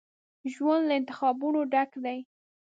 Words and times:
ژوند 0.53 0.83
له 0.89 0.93
انتخابونو 0.99 1.59
ډک 1.71 1.91
دی. 2.03 2.19